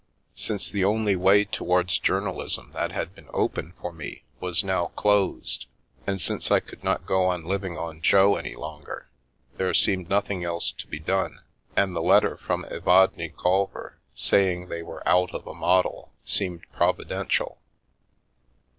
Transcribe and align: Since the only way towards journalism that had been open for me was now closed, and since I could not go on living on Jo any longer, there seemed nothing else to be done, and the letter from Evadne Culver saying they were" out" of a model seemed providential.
Since 0.33 0.71
the 0.71 0.83
only 0.83 1.15
way 1.15 1.45
towards 1.45 1.99
journalism 1.99 2.71
that 2.73 2.91
had 2.91 3.13
been 3.13 3.29
open 3.35 3.75
for 3.79 3.93
me 3.93 4.23
was 4.39 4.63
now 4.63 4.87
closed, 4.95 5.67
and 6.07 6.19
since 6.19 6.49
I 6.49 6.59
could 6.59 6.83
not 6.83 7.05
go 7.05 7.25
on 7.27 7.45
living 7.45 7.77
on 7.77 8.01
Jo 8.01 8.35
any 8.35 8.55
longer, 8.55 9.11
there 9.57 9.75
seemed 9.75 10.09
nothing 10.09 10.43
else 10.43 10.71
to 10.71 10.87
be 10.87 10.97
done, 10.97 11.41
and 11.75 11.95
the 11.95 12.01
letter 12.01 12.35
from 12.35 12.65
Evadne 12.71 13.29
Culver 13.37 13.99
saying 14.15 14.69
they 14.69 14.81
were" 14.81 15.07
out" 15.07 15.35
of 15.35 15.45
a 15.45 15.53
model 15.53 16.11
seemed 16.25 16.63
providential. 16.73 17.59